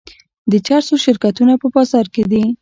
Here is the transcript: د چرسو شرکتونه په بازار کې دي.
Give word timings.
د 0.51 0.53
چرسو 0.67 0.95
شرکتونه 1.05 1.53
په 1.61 1.67
بازار 1.75 2.05
کې 2.13 2.23
دي. 2.31 2.43